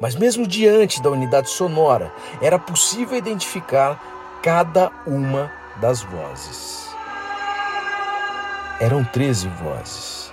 [0.00, 4.00] Mas mesmo diante da unidade sonora, era possível identificar
[4.42, 6.88] cada uma das vozes.
[8.80, 10.32] Eram 13 vozes.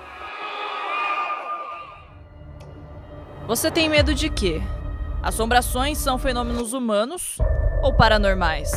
[3.48, 4.62] Você tem medo de quê?
[5.22, 7.38] Assombrações são fenômenos humanos
[7.82, 8.72] ou paranormais?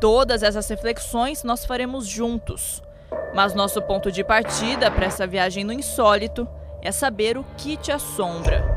[0.00, 2.82] Todas essas reflexões nós faremos juntos.
[3.34, 6.46] Mas nosso ponto de partida para essa viagem no insólito
[6.82, 8.73] é saber o que te assombra.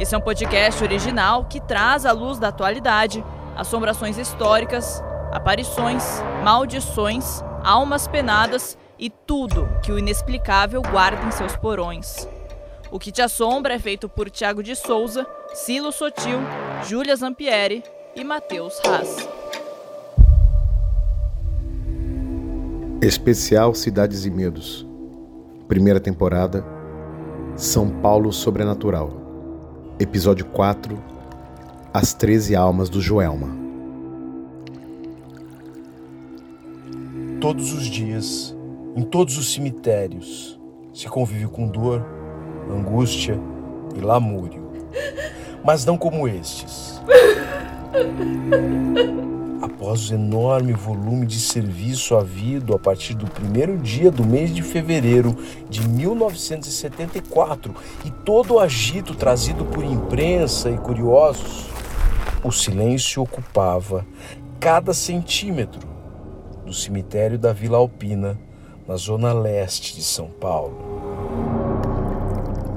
[0.00, 3.22] Esse é um podcast original que traz à luz da atualidade
[3.54, 6.02] assombrações históricas, aparições,
[6.42, 12.26] maldições, almas penadas e tudo que o inexplicável guarda em seus porões.
[12.90, 16.38] O que te assombra é feito por Tiago de Souza, Silo Sotil,
[16.88, 17.84] Júlia Zampieri
[18.16, 19.28] e Matheus Haas.
[23.02, 24.86] Especial Cidades e Medos.
[25.68, 26.64] Primeira temporada.
[27.54, 29.19] São Paulo Sobrenatural.
[30.00, 30.98] Episódio 4
[31.92, 33.54] As Treze Almas do Joelma.
[37.38, 38.56] Todos os dias,
[38.96, 40.58] em todos os cemitérios,
[40.94, 42.02] se convive com dor,
[42.70, 43.38] angústia
[43.94, 44.70] e lamúrio.
[45.62, 46.98] Mas não como estes.
[49.60, 54.62] Após o enorme volume de serviço havido a partir do primeiro dia do mês de
[54.62, 55.36] fevereiro
[55.68, 57.74] de 1974
[58.06, 61.66] e todo o agito trazido por imprensa e curiosos,
[62.42, 64.06] o silêncio ocupava
[64.58, 65.86] cada centímetro
[66.64, 68.38] do cemitério da Vila Alpina,
[68.88, 70.74] na zona leste de São Paulo.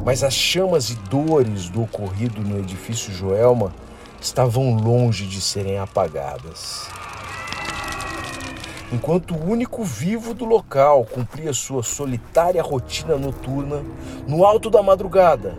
[0.06, 3.74] Mas as chamas e dores do ocorrido no edifício Joelma
[4.24, 6.88] estavam longe de serem apagadas.
[8.90, 13.84] Enquanto o único vivo do local cumpria sua solitária rotina noturna,
[14.26, 15.58] no alto da madrugada,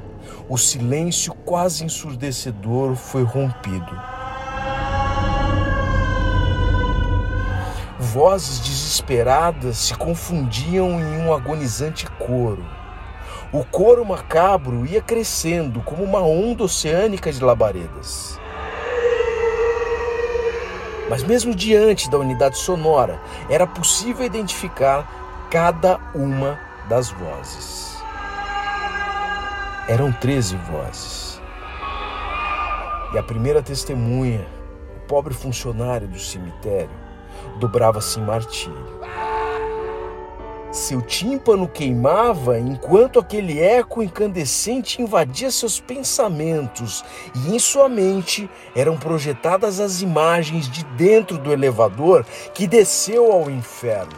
[0.49, 4.01] o silêncio quase ensurdecedor foi rompido.
[7.99, 12.65] Vozes desesperadas se confundiam em um agonizante coro.
[13.53, 18.43] O coro macabro ia crescendo como uma onda oceânica de labaredas.
[21.09, 28.03] Mas mesmo diante da unidade sonora, era possível identificar cada uma das vozes.
[29.89, 31.41] Eram 13 vozes.
[33.13, 34.47] E a primeira testemunha,
[34.97, 36.91] o pobre funcionário do cemitério,
[37.61, 39.01] dobrava-se em martírio.
[40.75, 48.97] Seu tímpano queimava enquanto aquele eco incandescente invadia seus pensamentos, e em sua mente eram
[48.97, 54.11] projetadas as imagens de dentro do elevador que desceu ao inferno.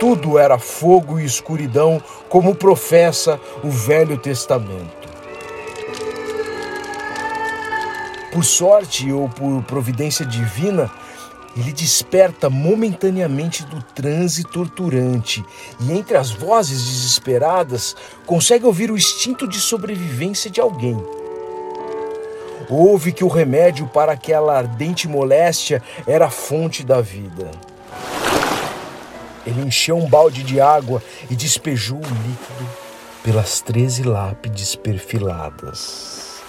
[0.00, 5.06] Tudo era fogo e escuridão, como professa o Velho Testamento.
[8.32, 10.90] Por sorte ou por providência divina,
[11.56, 15.42] ele desperta momentaneamente do transe torturante
[15.80, 17.96] e, entre as vozes desesperadas,
[18.26, 21.02] consegue ouvir o instinto de sobrevivência de alguém.
[22.68, 27.50] Ouve que o remédio para aquela ardente moléstia era a fonte da vida.
[29.46, 32.68] Ele encheu um balde de água e despejou o líquido
[33.22, 36.42] pelas treze lápides perfiladas.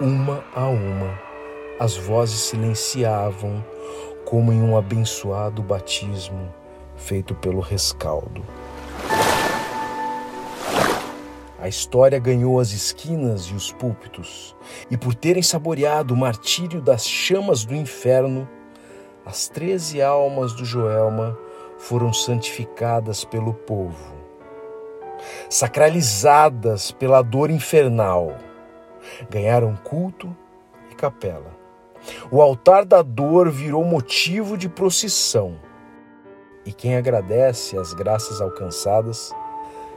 [0.00, 1.25] Uma a uma
[1.78, 3.64] as vozes silenciavam,
[4.24, 6.52] como em um abençoado batismo
[6.96, 8.42] feito pelo rescaldo.
[11.60, 14.56] A história ganhou as esquinas e os púlpitos,
[14.90, 18.48] e por terem saboreado o martírio das chamas do inferno,
[19.24, 21.36] as treze almas do Joelma
[21.78, 24.14] foram santificadas pelo povo,
[25.50, 28.36] sacralizadas pela dor infernal,
[29.28, 30.34] ganharam culto
[30.90, 31.65] e capela.
[32.30, 35.56] O altar da dor virou motivo de procissão.
[36.64, 39.32] E quem agradece as graças alcançadas,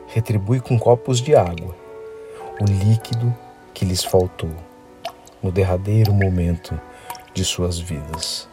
[0.08, 1.75] retribui com copos de água
[2.61, 3.34] o líquido
[3.73, 4.52] que lhes faltou
[5.41, 6.79] no derradeiro momento
[7.34, 8.47] de suas vidas.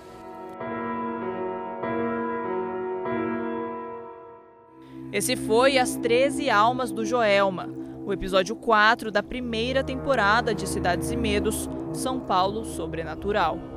[5.12, 7.68] Esse foi As 13 Almas do Joelma,
[8.06, 13.75] o episódio 4 da primeira temporada de Cidades e Medos, São Paulo Sobrenatural.